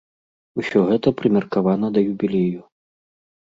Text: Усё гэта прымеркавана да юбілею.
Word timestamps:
Усё 0.61 0.79
гэта 0.87 1.13
прымеркавана 1.19 1.87
да 1.99 2.03
юбілею. 2.11 2.61